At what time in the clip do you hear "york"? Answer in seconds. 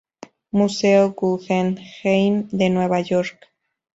3.01-3.39